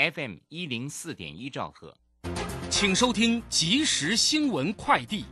[0.00, 1.94] FM 一零四点一兆赫，
[2.70, 5.26] 请收听即时新闻快递。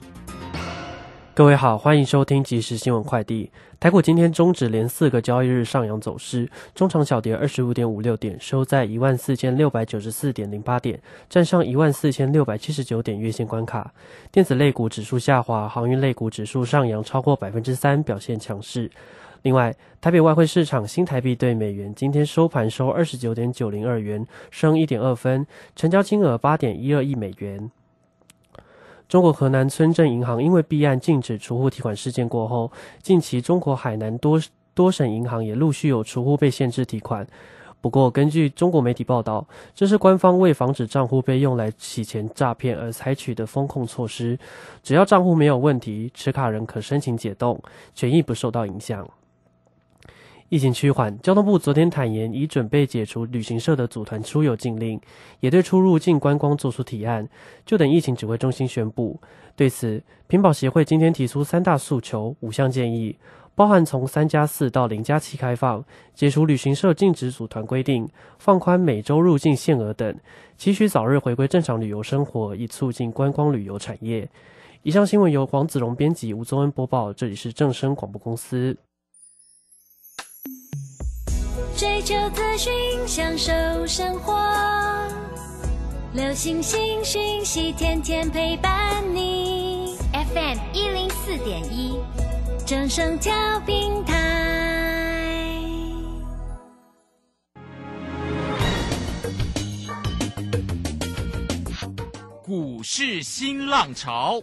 [1.33, 3.51] 各位好，欢迎收听即时新闻快递。
[3.81, 11.01] 台股今天终止连四个交易日上扬走势，中长小跌二十五点五六点，收在一万四千六百九十四点零八点，
[11.31, 13.91] 站上一万四千六百七十九点月线关卡。
[14.31, 18.91] 电子类股指数下滑，航运类股指数上扬超过百分之三，表现强势。
[19.43, 25.47] 另外，台北外汇市场新台币对美元今天收盘收二十九点九零二元，升一点二分，
[25.77, 27.71] 成交金额八点一二亿美元。
[29.09, 32.71] 中国河南村镇银行因为弊案禁止储户提款事件过后，
[33.01, 34.39] 近期中国海南多
[34.75, 37.27] 多省银行也陆续有储户被限制提款。
[37.81, 44.37] 不过，根据中国媒体报道，这是官方为防止账户被用来洗钱诈骗而采取的风控措施。
[44.83, 47.63] 只要账户没有问题，持卡人可申请解冻，
[47.95, 49.09] 权益不受到影响。
[50.51, 54.99] 疫情趋缓，交通部昨天坦言已准备解除旅行社的组团出游禁令，
[55.41, 57.29] 也对出入境观光作出提案，
[57.67, 59.21] 就等疫情指挥中心宣布。
[59.55, 63.15] 对此，屏保协会今天提出三大诉求、五项建议，
[63.55, 70.19] 包含从三加四到零加七开放、解除旅行社禁止组团规定、放宽每周入境限额等，
[70.57, 74.27] 期许早日回归正常旅游生活，以促进观光旅游产业。
[74.83, 78.75] 以上新闻由黄子荣编辑，吴宗恩播报，这里是正声广播公司。
[81.79, 82.73] 追求资讯，
[83.07, 83.53] 享受
[83.87, 84.37] 生活。
[86.13, 89.97] 流星星讯息，天天陪伴你。
[90.13, 91.97] FM 一零四点一，
[92.67, 95.63] 正声调平台。
[102.43, 104.43] 股市新浪潮。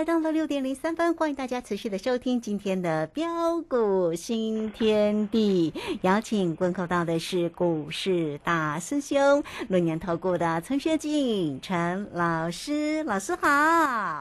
[0.00, 5.74] 来到了六点零三分，欢迎大家持续的收听今天的标股新天地。
[6.00, 13.46] 邀请问候到的是股市大师兄、六年投顾的陈学进陈老师，老师好。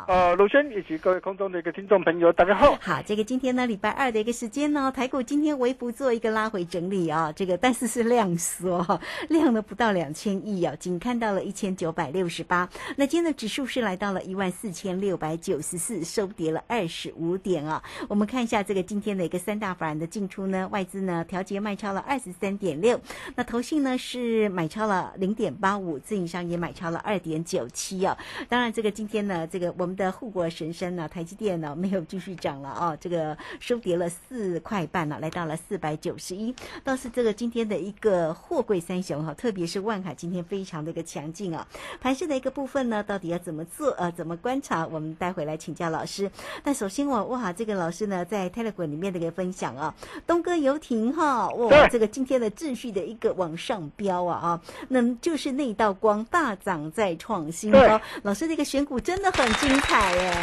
[0.10, 2.78] 呃，卢轩以及各位空中的一个听众朋友，大家好。
[2.82, 12.68] 好，这个今天呢，礼拜二的一个时间呢，台股今天微幅做一个拉回整理啊，这个但是是量缩， 量了不到两千亿啊，仅看到了一千九百六十八。
[12.98, 15.69] 那今天的指数是来到了一万四千六百九十。
[15.70, 17.84] 十四收跌了二十五点啊！
[18.08, 23.00] 我们看一下这个今天的一个三大法人的进出呢，外资呢调节卖超了二十三点六，
[23.36, 28.18] 那投信呢是买超了零点八五，自营商也买超了二点九七啊。
[28.48, 36.56] 当然，这个今天呢，这个我们的护国神山呢，台积电呢没有继续涨了啊，这个收跌了四块半呢，来到了四百九十一。
[36.84, 41.68] 倒是这个今天的一个货柜三雄哈，特别是万海今天非常的一个强劲啊。
[42.02, 44.88] 盘势的一个部分呢，到底要怎么做呃，怎么观察？
[44.88, 45.59] 我们待会来。
[45.60, 46.32] 请教老师，
[46.64, 49.94] 但首先我哇，这个老师呢在 Telegram 里面的一个分享啊，
[50.26, 60.34] 东哥游艇哈，哇，这个今天的秩序的一个往上飙啊啊，那就是那道光大涨在创新高，老师这个选股真的很精彩耶，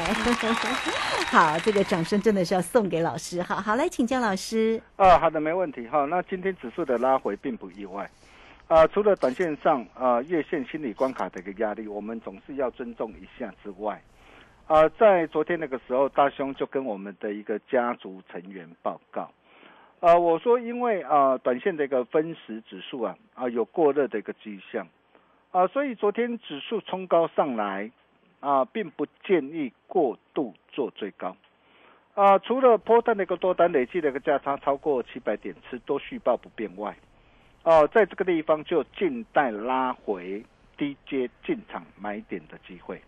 [1.26, 4.80] 好，这个掌声真的是要送给老师，好好来请教老师。
[4.96, 8.10] 啊，好的，没问题哈，那今天指数的拉回并不意外。
[8.68, 14.02] 啊，除了短线上啊月线心理关卡的一个压力，我们总是要尊重一下之外。
[14.66, 19.30] 啊，在昨天那个时候，大兄就跟我们的一个家族成员报告，
[20.00, 24.88] 啊，我说因为啊，短线的一个分时指数啊，啊有过热的一个迹象，
[25.52, 27.88] 啊，所以昨天指数冲高上来，
[28.40, 31.36] 啊，并不建议过度做最高，
[32.14, 36.96] 啊，除了波段的一个多单累计的一个价差超过七百点，持多续报不变外，
[37.62, 40.44] 哦，在这个地方就静待拉回
[40.76, 43.00] 低阶进场买点的机会。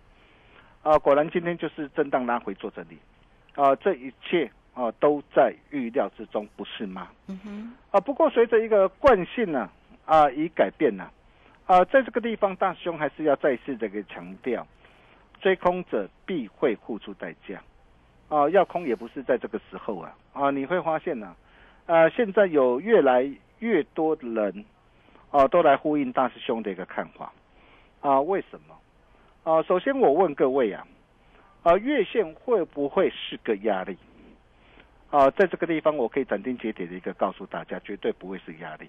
[0.82, 2.98] 啊，果然今天就是震荡拉回做整理，
[3.54, 7.08] 啊，这一切啊都在预料之中，不是吗？
[7.26, 9.68] 嗯哼，啊，不过随着一个惯性呢，
[10.06, 11.10] 啊，已改变了，
[11.66, 14.66] 啊，在这个地方，大师兄还是要再次这个强调，
[15.40, 17.60] 追空者必会付出代价，
[18.28, 21.34] 啊，要空也不是在这个时候啊，啊，你会发现呢，
[21.86, 23.28] 啊，现在有越来
[23.58, 24.64] 越多的人，
[25.30, 27.32] 啊，都来呼应大师兄的一个看法，
[28.00, 28.74] 啊，为什么？
[29.48, 30.86] 啊，首先我问各位啊，
[31.62, 33.96] 啊，月线会不会是个压力？
[35.08, 38.86] 啊，在这个地方我可以斩钉截铁的一个告诉大家，绝对不会是压力。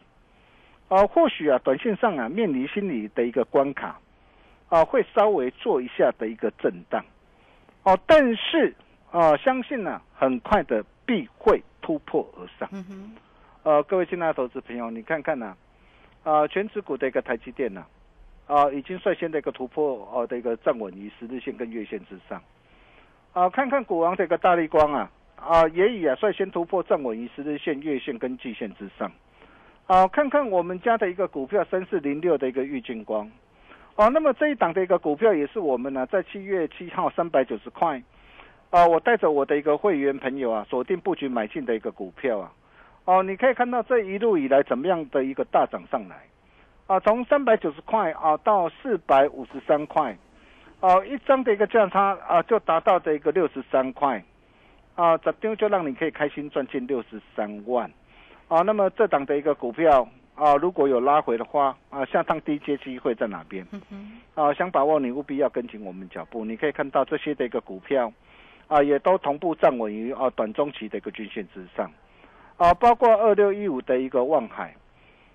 [0.89, 3.97] 啊，或许啊，短线上啊，面临心理的一个关卡，
[4.67, 7.05] 啊，会稍微做一下的一个震荡，
[7.83, 8.75] 哦，但是
[9.11, 12.69] 啊，相信呢、很快的必会突破而上。
[13.63, 15.55] 呃，各位亲爱的投资朋友，你看看呢、
[16.23, 17.85] 啊，全指股的一个台积电呢、
[18.49, 22.41] 啊，已经率先的一个突破哦、的一个站稳于十日线跟月线之上，
[23.31, 29.11] 啊，看看股王的一个大力光啊，啊，也已啊率先突破站稳于十日线、月线跟季线之上，
[29.85, 33.29] 啊，看看我们家的一个股票三四零六的一个玉金光，
[33.95, 38.01] 哦、那么这一档的一个股票也是我们呢、在七月七号三百九十块，
[38.71, 42.51] 啊，我带着我的一个会员朋友啊，锁定布局买进的一个股票啊。
[43.05, 46.17] 哦，你可以看到这一路以来怎么样的一个大涨上来，
[46.89, 50.17] 啊，从三百九十块啊到四百五十三块，
[50.79, 54.23] 哦、一张的一个价差啊就达到的一个六十三块，
[54.95, 57.87] 啊，这丢就让你可以开心赚进六十三万，
[58.47, 63.63] 啊，那么这档的一个股票啊，如果有拉回的话啊，下趟低阶机会在哪边？
[63.91, 66.43] 嗯，啊，想把握你务必要跟紧我们脚步。
[66.43, 68.11] 你可以看到这些的一个股票，
[68.67, 71.91] 啊，也都同步站稳于啊短中期的一个均线之上，
[72.57, 74.73] 啊，包括二六一五的一个望海，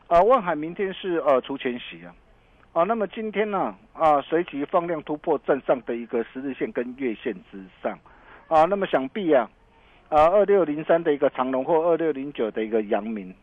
[0.06, 2.14] 啊，望海明天是呃除权息啊，
[2.72, 7.98] 啊，那么今天呢啊随即放量突破站上的一个十日线跟月线之上，
[8.48, 9.48] 啊，那么想必啊
[10.10, 13.34] 啊二六零三的一个长龙或二六零九的一个阳明，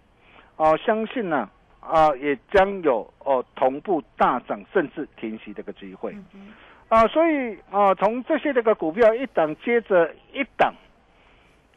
[0.56, 1.50] 啊，相信呢
[1.80, 6.16] 啊也将有哦同步大涨甚至停息的一个机会。
[6.34, 6.54] 嗯，
[6.90, 10.72] 啊，所以啊，从这些这个股票一档接着一档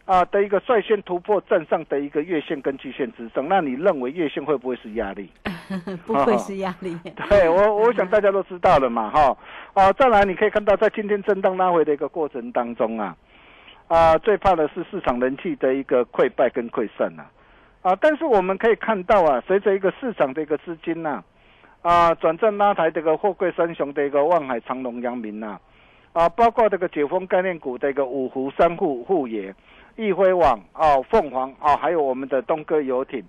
[0.04, 5.30] 啊的一个率先突破站上的一个月线跟季线之上，那你认为月线会不会是压力？
[6.06, 6.94] 不会是压力。
[7.28, 9.36] 对我，我想大家都知道了嘛，哈
[9.72, 13.16] 啊，再来你可以看到，在今天震荡拉回的一个过程当中啊，
[13.88, 17.24] 啊，最怕的是市场人气的一个溃败跟溃散呐、
[17.80, 21.24] 啊，但是我们可以看到啊，随着一个市场的一个资金呐、
[21.80, 25.58] 啊，转战拉抬这个货柜三雄的一个望海、长隆、阳明呐、
[26.12, 29.54] 啊，包括这个解封概念股的一个五湖三户、户野、
[29.96, 33.24] 易辉网啊、凤凰啊，还有我们的东哥游艇。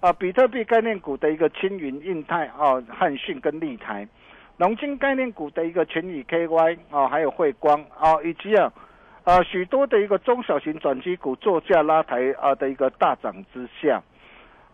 [0.00, 4.06] 啊，比特币概念股的一个青云、印泰啊、汉讯跟立台，
[4.58, 8.70] 龙金概念股的一个全宇 KY 啊，还有汇光啊，以及啊
[9.24, 14.02] 啊许多的一个中小型转机股作价拉抬啊的一个大涨之下，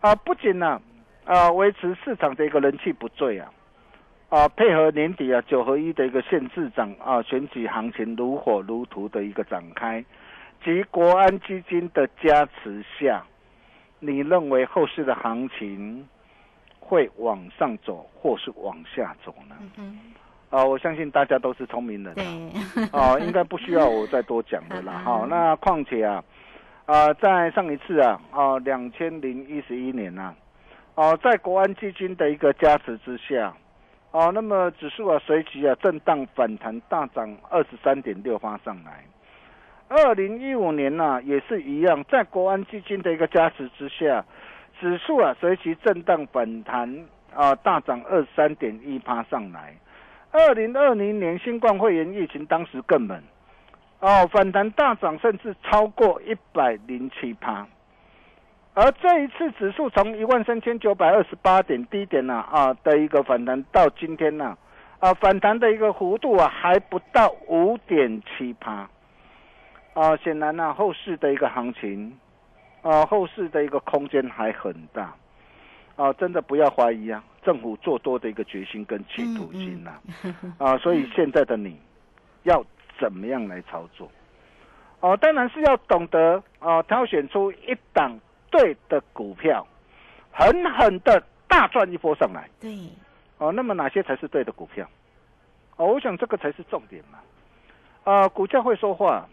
[0.01, 0.79] 啊不仅呢
[1.23, 3.49] 啊维持市场的一个人气不坠啊，
[4.27, 10.03] 啊配合年底啊九合一的一个县市长啊选举行情如火如荼的一个展开，
[10.63, 13.23] 及国安基金的加持下。
[13.99, 16.05] 你认为后市的行情
[16.77, 19.55] 会往上走，或是往下走呢？
[19.77, 19.97] 嗯
[20.49, 22.25] 啊、我相信大家都是聪明人对
[22.91, 24.95] 啊，啊、应该不需要我再多讲的啦。
[25.01, 26.23] 嗯好、那况且啊，
[26.85, 30.35] 啊、在上一次啊，啊，两千零一十一年呐、
[30.93, 33.51] 啊，哦、在国安基金的一个加持之下，
[34.11, 39.03] 哦、那么指数啊随即啊震荡反弹大涨二十三点六八上来。
[39.95, 44.25] 二零一五年呢、也是一样，在国安基金的一个加持之下，
[44.79, 49.75] 指数啊随即震荡反弹啊大涨二三点一趴上来。
[50.31, 53.21] 二零二零年新冠肺炎疫情当时更猛，
[53.99, 57.67] 哦反弹大涨甚至超过一百零七趴。
[58.73, 64.57] 而这一次指数从一万三千九百二十八点低点呢啊的一个反弹到今天呢
[64.97, 68.89] 啊反弹的一个幅度啊还不到五点七趴。
[69.93, 72.17] 啊，显然呢、后市的一个行情，
[72.81, 75.13] 啊，后市的一个空间还很大，
[75.95, 79.99] 啊，真的不要怀疑啊，政府做多的一个决心跟企图心呐、
[80.57, 81.79] 啊，所以现在的你
[82.43, 82.63] 要
[82.99, 84.09] 怎么样来操作？
[84.99, 88.17] 哦、当然是要懂得啊，挑选出一档
[88.49, 89.67] 对的股票，
[90.31, 92.49] 狠狠的大赚一波上来。
[92.61, 92.89] 对，
[93.37, 94.87] 哦，那么哪些才是对的股票？
[95.75, 97.19] 哦，我想这个才是重点嘛。
[98.05, 99.27] 啊，股价会说话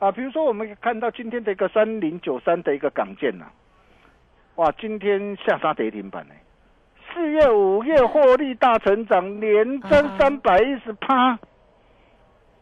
[0.00, 3.44] 啊，比如说我们看到今天的一个三零九三的一个港建呐、
[4.54, 6.34] 哇，今天下杀跌停板呢。
[7.12, 11.38] 四月、五月获利大成长，连增嗯三百一十趴。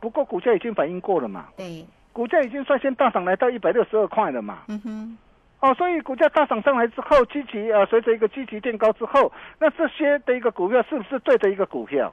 [0.00, 4.64] 不过股价已经反映过了嘛，对，股价已经率先大涨来到一百六十二块了嘛。
[4.66, 5.18] 嗯哼，
[5.61, 12.12] 哦，所以股价大涨上来之后，积极啊，随着一个积极垫高之后，那这些的一个股票是不是对的一个股票？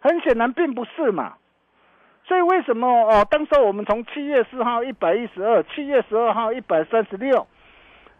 [0.00, 1.34] 很显然并不是嘛。
[2.30, 3.26] 所以为什么哦？
[3.28, 7.44] 当时我们从七月四号一百一十二，七月十二号一百三十六，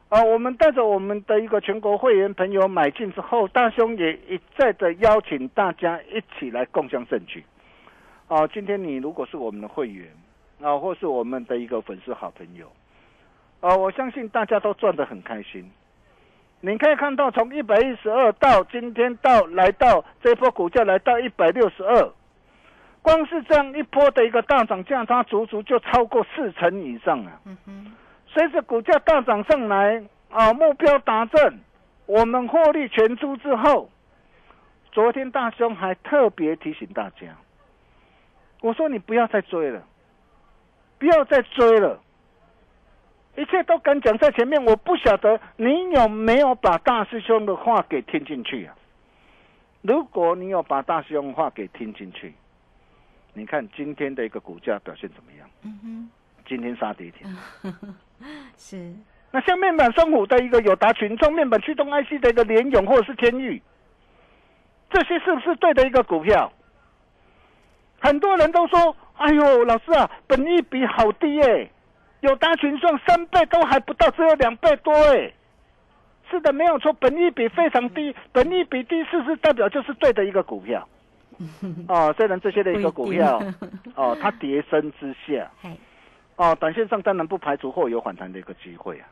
[0.08, 7.44] 啊，我们带着我们的一个全国会员朋友买进之后，大兄也一再的邀请大家一起来共襄盛举。
[8.26, 10.08] 啊，今天你如果是我们的会员
[10.60, 12.66] 啊，或是我们的一个粉丝好朋友，
[13.60, 15.70] 啊，我相信大家都赚得很开心。
[16.60, 22.10] 你可以看到，从一百一十二到今天到来到这波股价来到一百六十二。
[23.02, 27.40] 光是这样一波的一个大涨，价它足足就超过四成以上啊！
[28.26, 31.59] 随着股价大涨上来啊，目标达阵，
[32.04, 33.90] 我们获利全出之后，
[34.92, 37.35] 昨天大兄还特别提醒大家，
[38.61, 39.83] 我说你不要再追了，
[40.99, 41.99] 不要再追了，
[43.37, 44.62] 一切都敢讲在前面。
[44.64, 48.76] 我不晓得你有没有把大师兄的话给听进去啊？
[49.80, 52.35] 如果你有把大师兄话给听进去。
[53.40, 55.49] 你看今天的一个股价表现怎么样？
[55.62, 56.11] 嗯哼，
[56.47, 57.26] 今天杀跌停。
[58.54, 58.92] 是。
[59.30, 63.62] 那像面板双虎的一个友达群众，面板驱动 IC 的一个联勇或者是天域，
[64.90, 66.52] 这些是不是对的一个股票？
[67.99, 71.70] 很多人都说：“哎呦，老师啊，本益比好低哎，
[72.20, 75.32] 友达群众三倍都还不到，只有两倍多哎。”
[76.30, 80.87] 是的，没有错，本益比非常低，本益比低是不是代表就是对的一个股票？
[81.88, 83.42] 哦，虽然这些的一个股票，
[83.94, 85.50] 哦，它跌升之下，
[86.37, 89.06] 哦，短线上当然不排除会有反弹的一个机会啊。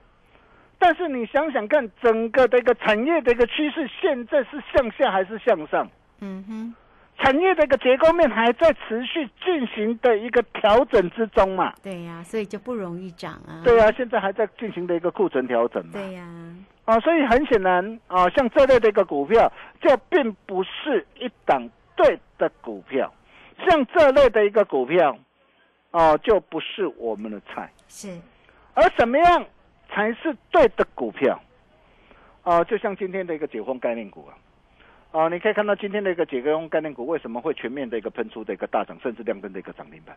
[0.78, 5.88] 但是你想想看，整个的一个产业的一个趋势，现在是向下还是向上？
[6.20, 6.75] 嗯哼，
[7.18, 11.73] 产业的一个结构面还在持续进行的一个调整之中嘛？
[11.82, 13.61] 对呀，所以就不容易涨啊。
[13.64, 15.92] 对呀，现在还在进行的一个库存调整嘛？
[15.94, 16.25] 对呀，
[16.85, 21.68] 啊，所以很显然啊，像这类的一个股票，就并不是一档。
[21.98, 23.12] 对的股票，
[23.66, 25.18] 像这类的一个股票，
[25.90, 27.68] 哦，就不是我们的菜。
[27.88, 28.16] 是，
[28.74, 29.44] 而怎么样
[29.90, 31.38] 才是对的股票？
[32.44, 34.38] 哦，就像今天的一个解封概念股啊，
[35.10, 40.16] 哦，你可以看到今天的一个解封概念股为什么会全面的一个喷出的一个大涨，甚至亮灯的一个涨停板？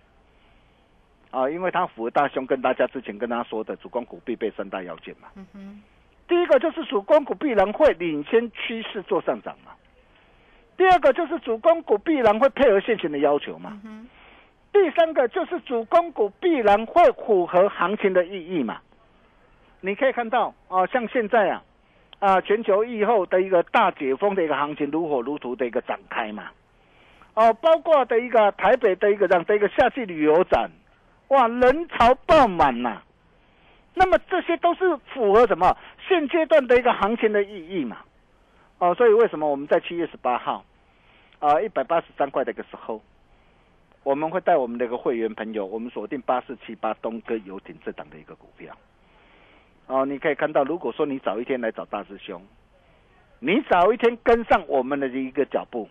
[1.32, 5.30] 啊，因为它符合大兄跟大家之前跟他说的主攻股必备三大要件嘛。
[5.36, 5.82] 嗯哼，
[6.28, 9.72] 第一个就是主攻股必然会领先趋势做上涨嘛。
[10.78, 13.80] 第二个就是主攻股必然会配合现行的要求嘛，
[14.74, 18.80] 第三个就是主攻股必然会符合行情的意义嘛。
[19.82, 21.64] 你可以看到啊，像现在啊，
[22.20, 26.52] 啊全球疫后的一个大解封的一个行情如火如荼的一个展开嘛，
[27.34, 30.70] 哦，包括的一个台北的一个这样的一个夏季旅游展，
[31.28, 33.02] 哇，人潮爆满呐。
[33.94, 35.76] 那么这些都是符合什么
[36.08, 37.98] 现阶段的一个行情的意义嘛？
[38.82, 40.66] 哦，所以为什么我们在七月十八号？
[41.38, 43.00] 啊，一百八十三块的一个时候，
[44.02, 48.76] 我们会带我们的一个会员朋友，我们锁定八四七八东哥游艇这档的一个股票。
[49.86, 52.42] 哦，你可以看到，如果说你早一天来找大师兄，
[53.38, 55.88] 你早一天跟上我们的一个脚步，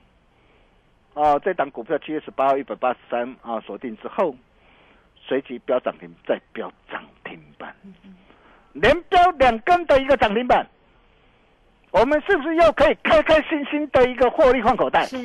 [1.14, 4.34] 哦，这档股票七月十八号一百八十三啊，锁定之后，
[5.14, 7.72] 随即飙涨停，再飙涨停板，
[8.72, 10.66] 连飙两根的一个涨停板。
[11.92, 15.04] 我们是不是又可以开开心心的一个获利换口袋？
[15.04, 15.16] 是，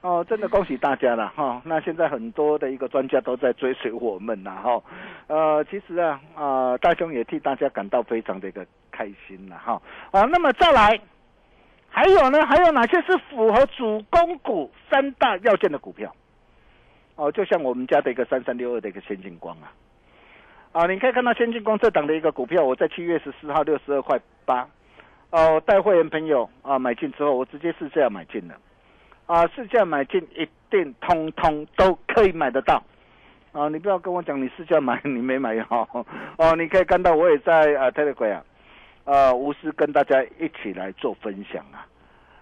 [0.00, 1.60] 哦，真的恭喜大家了哈。
[1.64, 4.82] 那现在很多的一个专家都在追随我们呐哈。
[5.26, 9.80] 呃，其实啊啊，大兄也替大家感到非常的一个开心了哈。
[10.10, 10.98] 啊，那么再来，
[11.90, 12.46] 还有呢？
[12.46, 16.10] 还有哪些是符合主攻股三大要件的股票？
[17.16, 19.68] 哦，就像我们家的一个三三六二的一个先进光啊。
[20.72, 24.66] 啊，你可以看到先进光这档的一个股票，我在七月十四号六十二块八。
[25.30, 28.54] 哦，带会员朋友啊，买进之后我直接试价买进了，
[29.26, 32.82] 啊，试价买进一定通通都可以买得到，
[33.52, 35.86] 啊，你不要跟我讲你试价买你没买好，
[36.38, 38.44] 哦，你可以看到我也在啊 Telegram 啊，
[39.04, 41.84] 呃，无私跟大家一起来做分享啊，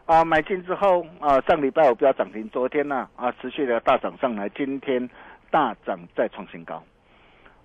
[0.07, 5.11] 啊，买进之后啊，上礼拜五不要涨停，昨天呢啊持续的大涨上来，今天
[5.50, 6.81] 大涨再创新高，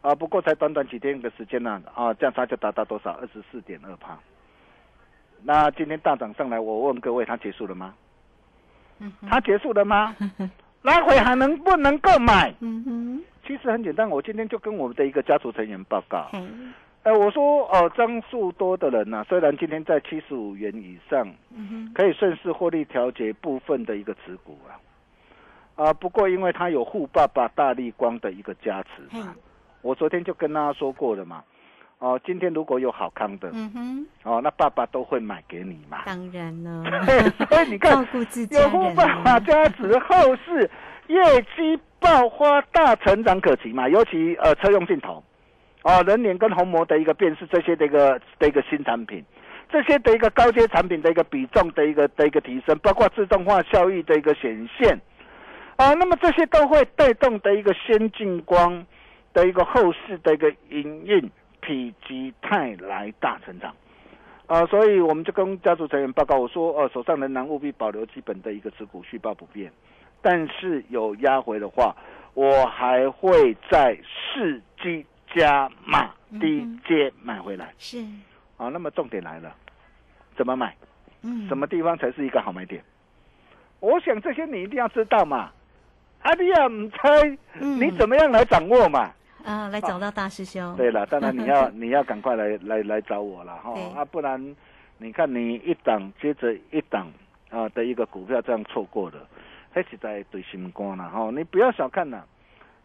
[0.01, 3.11] 啊，不过才短短几天的时间呢，啊，价差就达到多少？
[3.21, 4.17] 二十四点二八。
[5.43, 7.93] 那今天大涨上来，我问各位，它结束了吗？
[9.27, 10.15] 它结束了吗？
[10.83, 12.53] 拉回还能不能够买？
[12.59, 16.29] 嗯哼，其实很简单，我今天就跟我们的一个家族成员报告。
[17.03, 21.27] 哎，我说哦，张数多的人呐，虽然今天在七十五元以上，
[21.93, 24.77] 可以顺势获利调节部分的一个持股啊。
[25.75, 29.35] 啊，不过因为他有富爸爸大力光的一个加持嘛，
[29.81, 31.43] 我昨天就跟大家说过了嘛。
[32.01, 36.01] 哦，今天如果有好康的，嗯哼，哦，那爸爸都会买给你嘛。
[36.03, 40.67] 当然了，对， 所以你看照，顾自家有富人爸爸啊，加持，后市
[41.05, 41.21] 业
[41.55, 43.87] 绩爆发大成长可期嘛。
[43.87, 45.23] 尤其呃车用镜头，
[45.83, 49.23] 哦，人脸跟虹膜的一个辨识，这些的一个的一个新产品，
[49.71, 54.99] 这些的一个高阶产品的一个比重的一个的一个提升，包括自动化效益的一个显现，
[55.75, 58.83] 啊，那么这些都会带动的一个先进光
[59.33, 61.29] 的一个后市的一个营运
[61.61, 61.67] 否
[62.07, 63.73] 极泰来大成长。
[64.47, 69.71] 啊，所以我们就跟家族成员报告，我说，呃，手上仍然务必保留基本的一个持股，续报不变。
[70.21, 71.95] 但是有压回的话，
[72.33, 73.97] 我还会在
[74.35, 77.73] 伺机加码低阶买回来。
[77.77, 78.03] 是，
[78.57, 79.55] 啊，那么重点来了，
[80.35, 80.75] 怎么买？
[81.21, 82.83] 嗯，什么地方才是一个好买点？
[83.79, 85.49] 我想这些你一定要知道嘛。
[86.23, 89.11] 阿弟亚唔猜，嗯你怎么样来掌握嘛？
[89.43, 94.55] 啊，来找到大师兄，对了，当然你要 你要赶快来来来找我了哈对，啊，不然
[94.97, 97.07] 你看你一档接着一档
[97.49, 99.17] 啊的一个股票这样错过了，
[99.73, 101.29] 那是在对心肝了哈。
[101.35, 102.25] 你不要小看了，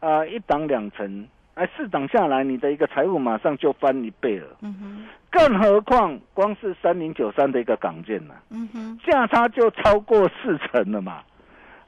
[0.01, 4.49] 啊，一档两成，哎，四档下来，你的一个财务马上就翻一倍了。
[4.63, 11.23] 嗯哼，更何况光是三零九三的一个港建呢、嗯哼，价差就超过四成了嘛。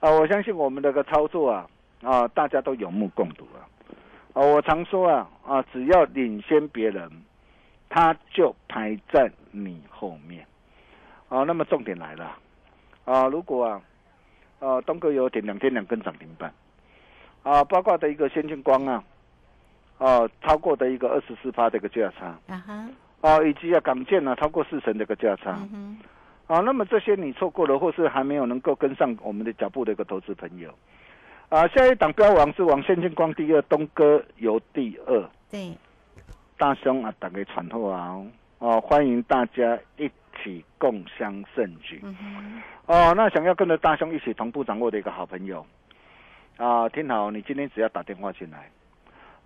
[0.00, 1.66] 啊，我相信我们这个操作啊，
[2.02, 3.64] 啊，大家都有目共睹啊。
[4.38, 7.10] 啊，我常说啊，啊，只要领先别人，
[7.88, 10.46] 他就排在你后面。
[11.28, 12.38] 啊，那么重点来了，
[13.04, 13.82] 啊，如果啊，
[14.60, 16.54] 啊，东哥有点两天两根涨停板，
[17.42, 19.02] 啊，包括的一个先进光啊，
[19.98, 22.88] 啊，超过的一个二十四趴的一个价差，啊哈，
[23.20, 25.58] 啊，以及啊港建呢、超过四成的一个价差。
[26.46, 30.72] 啊，那么这些你错过了，或是还没有能够跟上我们的脚步的一个投资朋友，
[31.48, 35.72] 啊，下一档标王是王先进光第二，东哥游第二，对，
[36.58, 38.22] 大兄啊，打给传后啊，
[38.58, 40.10] 哦，欢迎大家一
[40.42, 42.00] 起共襄盛举。
[42.04, 45.64] 嗯，哦，那想要跟着大兄一起同步掌握的一个好朋友，
[46.58, 48.70] 啊，听好，你今天只要打电话进来，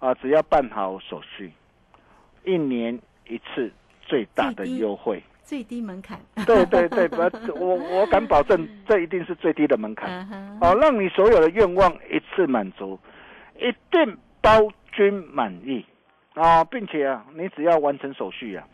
[0.01, 1.53] 啊，只要办好手续，
[2.45, 2.99] 一年
[3.29, 5.23] 一次最大的优惠。
[5.43, 7.17] 最低门槛，对对对，不，
[7.55, 10.09] 我我敢保证，这一定是最低的门槛。
[10.61, 12.99] 哦，让你所有的愿望一次满足，
[13.59, 14.51] 一定包
[14.93, 15.85] 君满意。
[16.35, 18.67] 啊、并且啊，你只要完成手续啊，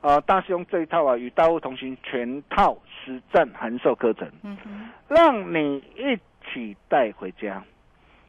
[0.00, 7.62] 啊，大师兄这一套啊，与大物同行全套实战函授课程，嗯哼，让你一起带回家。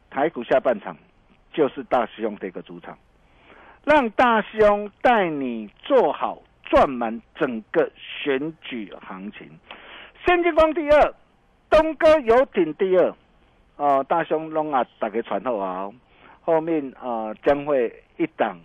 [0.09, 0.97] 台股下半场
[1.53, 2.97] 就是大师兄的一个主场，
[3.85, 9.47] 让大师兄带你做好赚满整个选举行情。
[10.25, 11.13] 先进光第二，
[11.69, 13.13] 东哥游艇第二，
[13.77, 15.89] 呃，大雄龙啊，打给船后啊，
[16.41, 18.57] 后面呃将会一档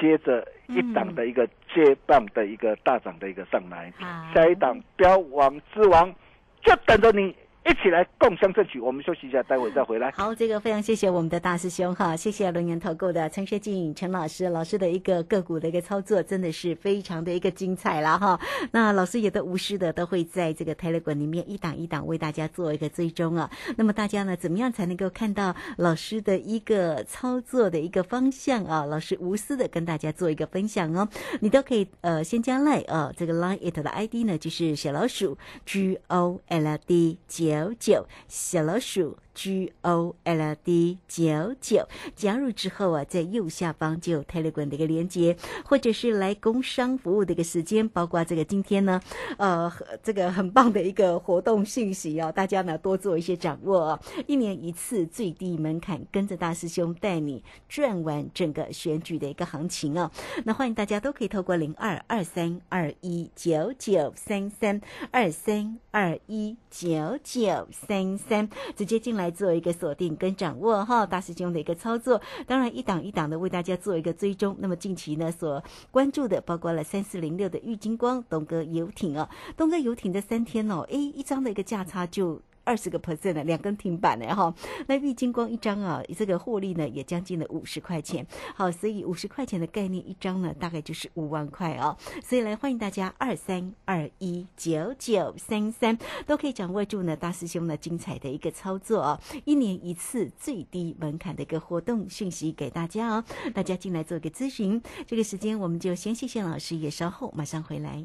[0.00, 6.14] 接着一档的一个接棒的一个大涨的一个上来，好，下一档标王之王
[6.62, 7.34] 就等着你
[7.68, 8.78] 一起来共襄盛举。
[8.78, 10.10] 我们休息一下，待会再回来。
[10.12, 18.38] 好，这个非常谢谢我们的大师兄哈，谢谢轮研投顾的陈学进陈老师，老师的一个个股的一个操作真的是非常的一个精彩啦哈。
[18.70, 23.50] 那老师也都无私的都会在这个 Telegram 里面一档一档为大家做一个追踪啊。
[23.76, 28.84] 那么大家呢，怎么样才能够看到老师的一个操作的一个方向啊？
[28.84, 31.08] 老师无私的跟大家做一个分享哦，
[31.40, 37.18] 你都可以呃先加 Line 呃这个 Line it 的 ID 呢就是小老鼠 G O L D
[37.56, 39.16] 九九小老鼠。
[39.36, 48.98] G O L D 九九加入之后啊，在右下方就有 Telegram 的一个连接，或者是来工商服务的一个时间，包括这个今天呢，
[49.36, 49.70] 呃，
[50.02, 54.00] 这个很棒的一个活动信息哦，大家呢多做一些掌握哦。
[54.26, 60.10] 一年一次最低门槛，跟着大师兄带你转完整个选举的一个行情哦。
[60.44, 74.54] 那欢迎大家都可以透过零二二三二一九九三三二三二一九九三三直接进来来做一个锁定跟掌握哈，大师兄的一个操作，当然一档一档的为大家做一个追踪。
[74.60, 82.40] 那么近期呢所关注的包括了三四零六的玉金光、东哥游艇啊，东哥游艇的三天哦，诶，一张的一个价差就。
[82.66, 84.52] 二十个 percent 的两根停板呢哈，
[84.88, 88.26] 那玉金光一张啊，这个获利呢也将近了五十块钱，
[88.56, 103.24] 好，所以五十块钱的概念一张呢，大概就是五万块啊，所以来欢迎大家二三二一九九三三都可以掌握住呢大师兄呢精彩的一个操作啊，一年一次最低门槛的一个活动讯息给大家哦，
[103.54, 108.04] 大家进来做一个咨询，这个时间我们就先谢谢老师，也稍后马上回来。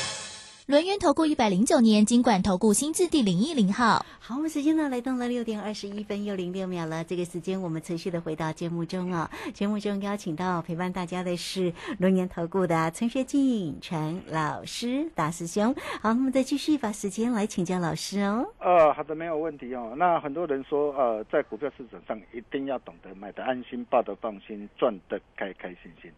[0.71, 4.05] 轮源投顾一百零九年金管投顾新字第零一零号。
[4.21, 7.03] 好，我们时间呢来到了六点二十一分又零六秒了。
[7.03, 9.29] 这个时间我们持续的回到节目中啊。
[9.53, 15.75] 节目中邀请到陪伴大家的是轮源投顾的陈学进陈老师大师兄。
[16.01, 18.47] 好，那么再继续把时间来请教老师哦。
[18.59, 19.93] 呃，好的，没有问题哦。
[19.97, 26.09] 那很多人说，呃，在股票市场上一定要懂得买的安心，抱得放心，赚得开开心心。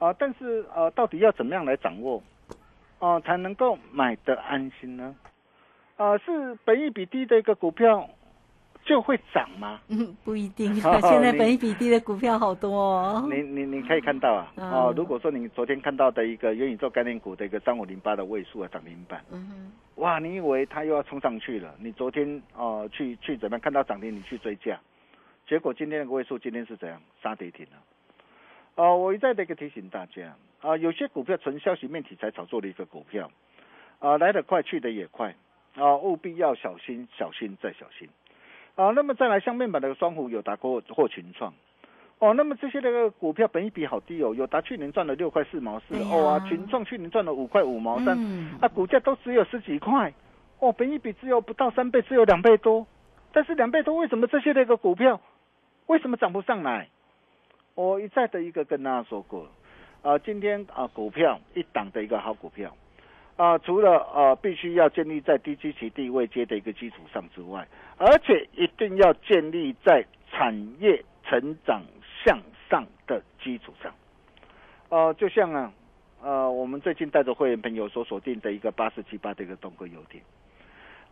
[0.00, 2.20] 啊、但是呃，到底要怎么样来掌握？
[2.98, 5.14] 哦、才能够买得安心呢？
[5.96, 8.08] 啊、是本益比低的一个股票
[8.84, 9.80] 就会涨吗？
[9.88, 11.00] 嗯， 不一定好啊。
[11.08, 13.28] 现在本益比低的股票好多哦。
[13.30, 21.74] 你你你可以看到啊，嗯哦，如果说你昨天看到的一个元宇宙概念股的一个三五零八的位数啊涨停板，嗯哼，哇，你以为它又要冲上去了？
[21.78, 22.26] 你昨天
[22.56, 24.78] 哦、呃去去怎么样看到涨停你去追价，
[25.46, 27.78] 结果今天的位数今天是怎样杀跌停了？
[28.76, 33.30] 哦、我一再的一个提醒大家啊、有些股票纯消息面题材炒作的一个股票，
[33.98, 35.34] 啊、来得快去得也快
[35.76, 38.08] 啊、务必要小心小心再小心
[38.74, 41.52] 啊、那么再来像面板的双虎有达过或群创。
[42.20, 50.14] 哦，那么这些那个股票本益比好低哦，有达去年赚了六块四毛四，哦啊，群创去年赚了五块五毛三，嗯啊，股价都只有十几块，
[50.60, 52.86] 哦，本益比只有不到三倍，只有两倍多，
[53.32, 55.20] 但是两倍多，为什么这些那个股票
[55.86, 56.88] 为什么涨不上来？
[57.74, 59.48] 我一再的一个跟大家说过，
[60.02, 62.74] 啊，今天啊股票一档的一个好股票，
[63.36, 67.66] 啊，除了呃必须要建立在低基期低位阶的一个基础上之外，
[67.98, 71.82] 而且一定要建立在产业成长
[72.24, 73.92] 向上的基础上。
[74.90, 75.72] 呃，就像啊，
[76.22, 80.20] 呃，我们最近带着会员朋友所锁定的一个八四七八的一个东哥游艇。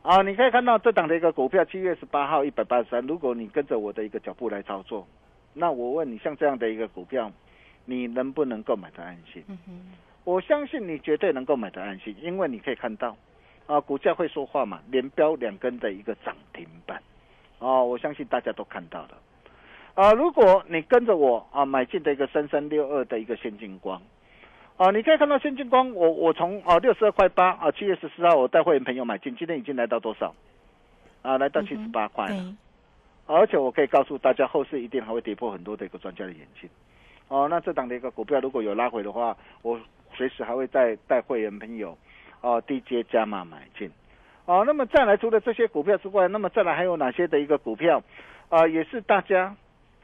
[0.02, 3.04] 啊，你可以看到这档的一个股票，七月十八号一百八十三。
[3.04, 5.06] 如果你跟着我的一个脚步来操作，
[5.54, 7.30] 那我问你，像这样的一个股票，
[7.84, 9.42] 你能不能够买得安心？
[9.48, 9.92] 嗯，
[10.24, 13.16] 我相信你绝对能够买得安心，因为你可以看到，
[13.66, 17.02] 啊，股价会说话嘛，连标两根的一个涨停板，
[17.58, 19.18] 哦，我相信大家都看到了。
[19.94, 24.00] 啊，如果你跟着我啊买进的一个三三六二的一个先进光，
[24.78, 30.34] 啊，你可以看到先进光，我我从啊六十二块八啊七月十四号我带会员朋友买进，今天已经来到多少？
[31.20, 32.34] 啊，来到七十八块了。
[32.34, 32.54] 对，
[33.26, 36.68] 而且我可以告诉大家，后市一定还会跌破很多的一个专家的眼镜。
[37.28, 39.80] 哦，那这档的一个股票如果有拉回的话，我
[40.14, 41.96] 随时还会再带会员朋友
[42.42, 43.90] 哦低阶加码买进。
[44.44, 48.02] 哦，那么再来除了这些股票之外，那么再来还有哪些的一个股票
[48.50, 49.56] 啊、也是大家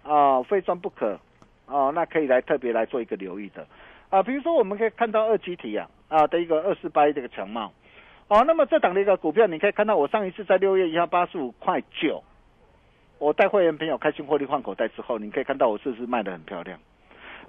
[0.04, 1.18] 啊、非赚不可
[1.66, 3.66] 哦，那可以来特别来做一个留意的
[4.08, 7.72] 啊，比如说我们可以看到二级体啊啊的一个二四八一这个强貌。
[8.28, 12.22] 哦，那么这档的一个股票，你可以看到我上一次在六月一号八十五块九，
[13.18, 16.78] 我带会员朋友开心获利换口袋之后，你可以看到我是不是卖的很漂亮？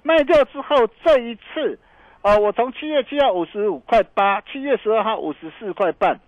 [0.02, 1.78] 卖掉之后，这一次，
[2.22, 6.18] 啊、我从七月七号五十五块八，七月十二号五十四块半，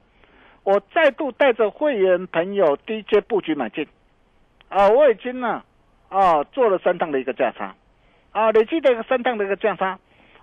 [0.63, 3.87] 我再度带着会员朋友低阶布局买进，
[4.69, 5.63] 啊、我已经呢，
[6.09, 7.75] 啊、做了三趟的一个价差，
[8.31, 9.99] 啊、累计的一个三趟的一个价差，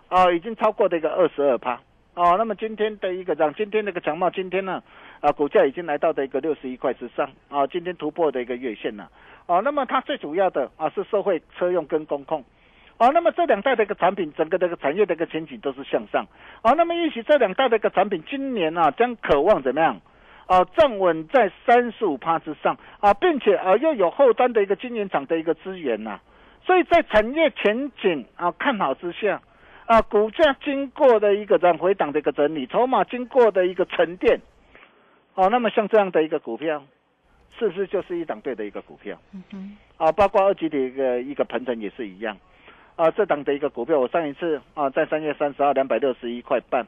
[0.08, 1.80] 啊、已经超过的一个二十二趴。
[2.16, 4.84] 哦，那么今天的一个涨今天的一个强茂，今天呢，
[5.22, 9.10] 啊股价已经来到的一个六十一块之上，啊，今天突破的一个月线了，
[9.46, 12.44] 啊，那么它最主要的啊是社会车用跟工控，
[12.98, 16.26] 啊，那么这两代的一个产品，整个的一个产业的一个前景都是向上，
[16.62, 20.00] 啊，那么预期这两代的一个产品今年啊将渴望怎么样？
[20.48, 22.76] 啊，站稳在三十五趴之上。
[23.02, 26.20] 啊，并且啊又有后端的一个晶圆厂的一个资源呐、
[26.66, 29.42] 所以在产业前景啊看好之下，
[29.86, 34.42] 啊，股价经过的一个这样回档的一个整理，筹码经过的一个沉淀，
[35.40, 36.84] 哦，那么像这样的一个股票，
[37.58, 39.18] 是不是就是一档对的一个股票？
[39.34, 42.36] 嗯哼，啊，包括二级的一个一个盘整也是一样。
[42.98, 46.86] 啊，这档的一个股票，我上一次啊，在三月三十号两百六十一块半，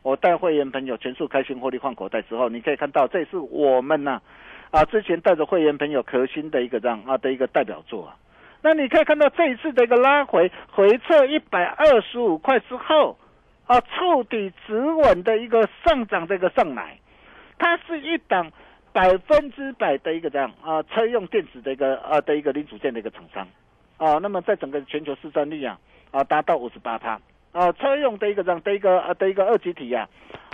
[0.00, 4.22] 我带会员朋友全数开心获利换口袋之后，你可以看到，这是我们呐
[4.70, 8.16] 啊之前带着会员朋友核心的一个这样啊的一个代表作啊。
[8.62, 13.18] 那你可以看到这一次的一个拉回回撤一百二十五块之后
[13.66, 16.98] 啊，触底止稳的一个上涨的一个上来，
[17.60, 18.50] 它是一档
[18.90, 23.46] 百分之百的一个这样啊车用电子的一个啊的一个零组件的一个厂商
[23.98, 25.78] 啊，那么在整个全球市占率啊
[26.10, 27.20] 啊达到五十八趴
[27.52, 30.08] 啊，车用的一个这样的一个啊的一个二级体呀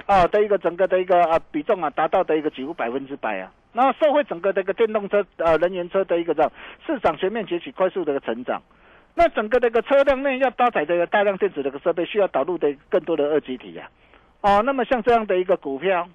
[0.07, 3.53] 啊的一个整个的一个啊比重啊达到的一个几乎百分之百啊。
[3.73, 6.51] 那社会整个这个电动车呃能源车的一个这样
[6.85, 8.61] 市场全面崛起，快速的一个成长。
[9.14, 13.88] 那整个这个车辆内要搭载这个大量电子的个设备，需要导入的更多的二极体呀。
[14.40, 16.09] 哦，那么像这样的一个股票，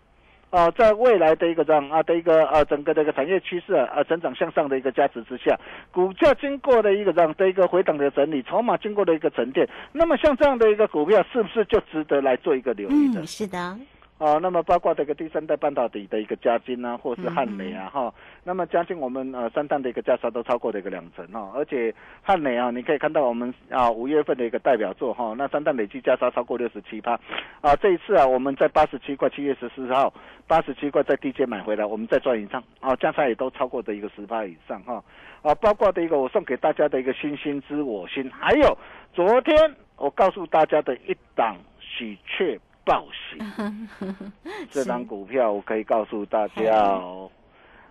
[0.52, 5.58] 啊，在未来的一个这样啊的一个呃整个的一个产业趋势啊成长向上的一个加持之下，
[5.92, 13.22] 股价经过的一个这样的一个回档的整理，筹码经过的一个沉淀，那么像这样的一个股票，是不是就值得来做一个留意的？
[13.22, 13.78] 嗯，是的。
[14.22, 27.20] 啊，那么包括这个第三代半导体的一个加金啊，或是汉美啊，哈，那么加金我们呃三档的一个价差都超过了一个两成哦，而且汉美啊，你可以看到我们啊五月份的一个代表作哈，那三档累计价差超过六十七趴，
[27.62, 30.14] 啊，这一次啊我们在八十七块，七月十四号
[30.46, 35.04] 八十七块在低阶买回来，我们再赚一趟，啊，价差也都超过的一个十趴以上哈，
[35.42, 38.78] 啊，包括的一个我送给大家的一个星星之我心，还有
[39.16, 42.60] 昨天我告诉大家的一档喜鹊。
[42.84, 43.21] 报喜，
[44.70, 47.30] 这张股票我可以告诉大家哦，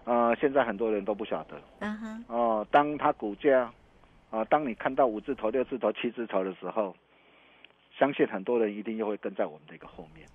[0.05, 1.61] 呃，现在很多人都不晓得，
[2.29, 3.71] 哦，当它股价，
[4.31, 6.95] 啊，当你看到五字头、六字头、七字头的时候，
[7.99, 10.27] 相信很多人一定又会跟在我们的一个后面，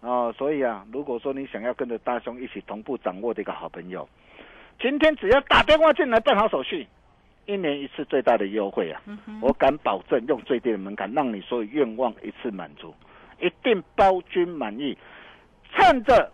[0.00, 4.08] 哦，所以啊，如果说你想要跟着大兄一起同步掌握的一个好朋友，
[4.80, 6.86] 今天只要打电话进来办好手续，
[7.46, 9.00] 一年一次最大的优惠啊，
[9.40, 12.94] 我敢保证用最低的门槛，让你所有愿望一次满足。
[13.42, 14.96] 一定包君满意，
[15.74, 16.32] 趁着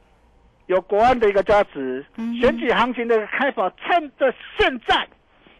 [0.67, 2.05] 有国安的一个加持，
[2.41, 5.09] 选举行情的开跑，趁着现在。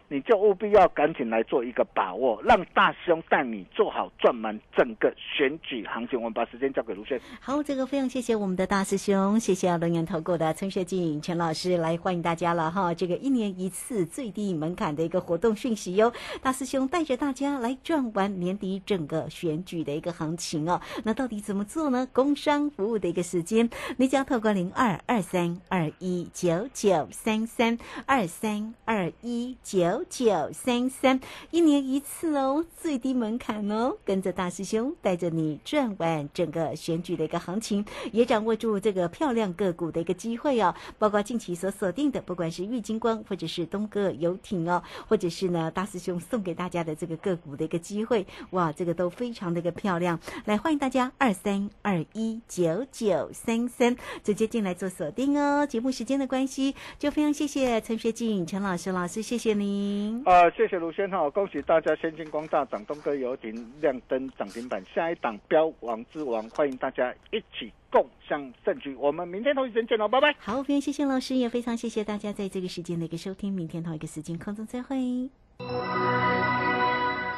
[0.09, 6.19] 你就务必要赶紧来做一个把握，让大兄带你做好赚满整个选举行情。
[6.19, 7.21] 我们把时间交给卢轩。
[7.39, 12.91] 好，这个非常谢谢我们的大师兄，谢谢龙岩投顾的陈学静陈老师来欢迎大家了哈。
[12.91, 20.81] 这个一年一次最低门槛的一个活动讯息哟，大师兄带着大家来赚完年底整个选举的一个行情哦。
[21.03, 22.07] 那到底怎么做呢？
[22.11, 29.98] 工商服务的一个时间，你只要透过零二二三二一九九三三二三二一九。
[30.09, 31.19] 九三三，
[31.51, 40.73] 一年一次哦，最低门槛哦，跟着大师兄带着你转完整个选举的一个行情，也掌握住这个漂亮个股的一个机会哦。
[40.97, 50.19] 包括近期所锁定的，不管是玉金光或者是东哥游艇哦，或者是呢大师兄送给大家的这个个股的一个机会，哇，这个都非常的一个漂亮。
[50.45, 55.65] 来欢迎大家二三二一九九三三直接进来做锁定哦。
[55.65, 60.21] 节目时间的关系，就非常谢谢陈学静陈老师老师，谢谢你您。
[60.25, 68.95] 啊，谢谢卢先生，恭喜大家先进光大涨，东哥游艇亮灯涨停板，下一档标王之王，欢迎大家一起共享盛举。
[68.95, 70.35] 我们明天同一时间见喽，拜拜。
[70.39, 75.29] 好，非常谢谢老师，也非常谢谢大家在这个时间的一个收听，明天同一个时间空中再会。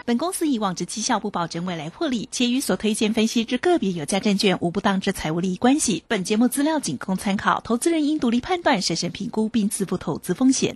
[0.03, 6.03] 本公司以往之绩效不保证未来获利，且与所推荐分析之个别有价证券无不当之财务利益关系。
[6.07, 10.75] 本节目资料仅供参考，投资人应独立判断、审慎评估并自负投资风险。